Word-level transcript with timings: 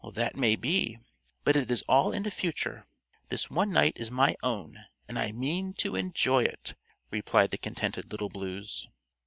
"That 0.15 0.35
may 0.35 0.55
be, 0.55 0.97
but 1.43 1.55
it 1.55 1.69
is 1.69 1.83
all 1.83 2.11
in 2.11 2.23
the 2.23 2.31
future. 2.31 2.87
This 3.29 3.51
one 3.51 3.69
night 3.69 3.93
is 3.97 4.09
my 4.09 4.35
own, 4.41 4.85
and 5.07 5.19
I 5.19 5.31
mean 5.31 5.75
to 5.75 5.95
enjoy 5.95 6.41
it," 6.41 6.73
replied 7.11 7.51
the 7.51 7.59
contented 7.59 8.11
Little 8.11 8.29
Blues. 8.29 8.87